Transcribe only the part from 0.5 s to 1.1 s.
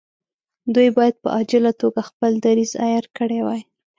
دوی